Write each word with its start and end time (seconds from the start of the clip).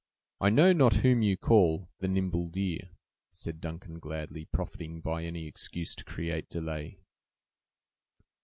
"I 0.39 0.49
know 0.49 0.73
not 0.73 0.95
whom 1.05 1.21
you 1.21 1.37
call 1.37 1.91
'The 1.99 2.07
Nimble 2.07 2.47
Deer'," 2.49 2.89
said 3.31 3.61
Duncan 3.61 3.99
gladly 3.99 4.45
profiting 4.45 4.99
by 4.99 5.23
any 5.25 5.45
excuse 5.45 5.93
to 5.93 6.03
create 6.03 6.49
delay. 6.49 6.97